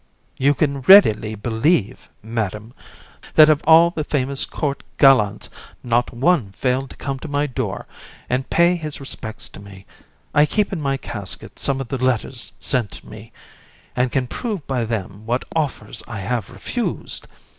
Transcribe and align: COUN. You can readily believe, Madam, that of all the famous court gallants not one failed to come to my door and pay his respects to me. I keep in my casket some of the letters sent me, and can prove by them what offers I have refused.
COUN. 0.39 0.45
You 0.47 0.53
can 0.55 0.81
readily 0.81 1.35
believe, 1.35 2.09
Madam, 2.23 2.73
that 3.35 3.51
of 3.51 3.61
all 3.67 3.91
the 3.91 4.03
famous 4.03 4.45
court 4.45 4.81
gallants 4.97 5.47
not 5.83 6.11
one 6.11 6.51
failed 6.53 6.89
to 6.89 6.95
come 6.95 7.19
to 7.19 7.27
my 7.27 7.45
door 7.45 7.85
and 8.27 8.49
pay 8.49 8.75
his 8.77 8.99
respects 8.99 9.47
to 9.49 9.59
me. 9.59 9.85
I 10.33 10.47
keep 10.47 10.73
in 10.73 10.81
my 10.81 10.97
casket 10.97 11.59
some 11.59 11.79
of 11.79 11.89
the 11.89 12.03
letters 12.03 12.51
sent 12.59 13.03
me, 13.03 13.31
and 13.95 14.11
can 14.11 14.25
prove 14.25 14.65
by 14.65 14.85
them 14.85 15.27
what 15.27 15.45
offers 15.55 16.01
I 16.07 16.21
have 16.21 16.49
refused. 16.49 17.27